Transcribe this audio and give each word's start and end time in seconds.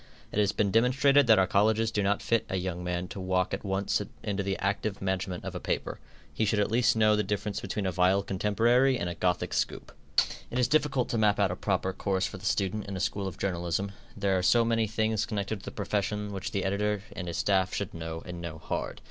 It 0.31 0.39
has 0.39 0.51
been 0.51 0.71
demonstrated 0.71 1.27
that 1.27 1.37
our 1.37 1.45
colleges 1.45 1.91
do 1.91 2.01
not 2.01 2.23
fit 2.23 2.43
a 2.49 2.55
young 2.55 2.83
man 2.83 3.07
to 3.09 3.19
walk 3.19 3.53
at 3.53 3.63
once 3.63 4.01
into 4.23 4.41
the 4.41 4.57
active 4.57 4.99
management 4.99 5.45
of 5.45 5.53
a 5.53 5.59
paper. 5.59 5.99
He 6.33 6.43
should 6.43 6.57
at 6.59 6.71
least 6.71 6.95
know 6.95 7.15
the 7.15 7.21
difference 7.21 7.59
between 7.61 7.85
a 7.85 7.91
vile 7.91 8.23
contemporary 8.23 8.97
and 8.97 9.07
a 9.07 9.13
Gothic 9.13 9.53
scoop. 9.53 9.91
It 10.49 10.57
is 10.57 10.67
difficult 10.67 11.07
to 11.09 11.19
map 11.19 11.39
out 11.39 11.51
a 11.51 11.55
proper 11.55 11.93
course 11.93 12.25
for 12.25 12.37
the 12.39 12.45
student 12.45 12.87
in 12.87 12.97
a 12.97 12.99
school 12.99 13.27
of 13.27 13.37
journalism, 13.37 13.91
there 14.17 14.35
are 14.35 14.41
so 14.41 14.65
many 14.65 14.87
things 14.87 15.27
connected 15.27 15.59
with 15.59 15.65
the 15.65 15.69
profession 15.71 16.33
which 16.33 16.49
the 16.49 16.65
editor 16.65 17.03
and 17.15 17.27
his 17.27 17.37
staff 17.37 17.71
should 17.71 17.93
know 17.93 18.23
and 18.25 18.41
know 18.41 18.57
hard. 18.57 18.99